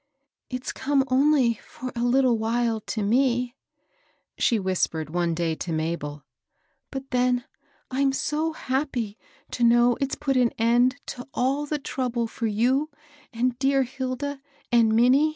[0.49, 3.53] "It's come only for a little while to w^,"
[4.35, 6.23] she whispered one day to Mabel;^^
[6.89, 7.43] but then,
[7.91, 9.19] I'm so happy
[9.51, 12.89] to know it's put an end to all the trouble for you
[13.31, 14.41] and dear HSLda
[14.71, 15.29] and Minnie."